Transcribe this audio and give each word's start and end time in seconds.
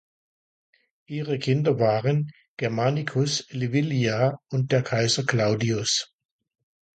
Ihre 1.05 1.37
Kinder 1.37 1.77
waren 1.77 2.31
Germanicus, 2.57 3.45
Livilla 3.51 4.39
und 4.49 4.71
der 4.71 4.81
Kaiser 4.81 5.23
Claudius. 5.25 6.11